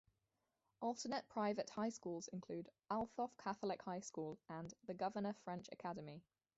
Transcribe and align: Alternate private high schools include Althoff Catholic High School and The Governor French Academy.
Alternate 0.81 1.29
private 1.29 1.69
high 1.69 1.89
schools 1.91 2.27
include 2.29 2.71
Althoff 2.89 3.37
Catholic 3.37 3.83
High 3.83 3.99
School 3.99 4.39
and 4.49 4.73
The 4.87 4.95
Governor 4.95 5.33
French 5.45 5.69
Academy. 5.71 6.23